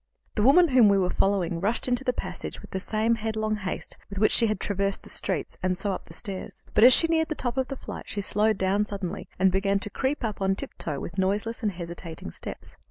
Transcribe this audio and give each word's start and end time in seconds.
The 0.33 0.41
woman 0.41 0.69
whom 0.69 0.89
we 0.89 0.97
were 0.97 1.11
following 1.11 1.59
rushed 1.61 1.87
into 1.87 2.03
the 2.03 2.11
passage 2.11 2.59
with 2.59 2.71
the 2.71 2.79
same 2.79 3.13
headlong 3.13 3.57
haste 3.57 3.99
with 4.09 4.17
which 4.17 4.31
she 4.31 4.47
had 4.47 4.59
traversed 4.59 5.03
the 5.03 5.11
streets, 5.11 5.59
and 5.61 5.77
so 5.77 5.93
up 5.93 6.05
the 6.05 6.13
stairs. 6.15 6.63
But 6.73 6.83
as 6.83 6.91
she 6.91 7.05
neared 7.07 7.29
the 7.29 7.35
top 7.35 7.55
of 7.55 7.67
the 7.67 7.77
flight 7.77 8.09
she 8.09 8.21
slowed 8.21 8.57
down 8.57 8.83
suddenly, 8.83 9.29
and 9.37 9.51
began 9.51 9.77
to 9.77 9.91
creep 9.91 10.23
up 10.23 10.41
on 10.41 10.55
tiptoe 10.55 10.99
with 10.99 11.19
noiseless 11.19 11.61
and 11.61 11.71
hesitating 11.73 12.31
steps. 12.31 12.77